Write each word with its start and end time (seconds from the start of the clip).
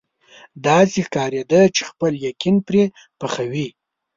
داسې 0.67 0.99
ښکارېده 1.07 1.61
چې 1.75 1.81
خپل 1.89 2.11
یقین 2.29 2.55
پرې 2.67 2.83
پخوي. 3.19 3.67